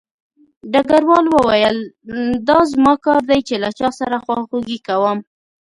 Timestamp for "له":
3.63-3.69